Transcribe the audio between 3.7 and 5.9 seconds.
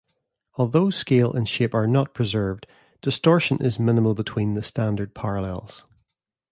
minimal between the standard parallels.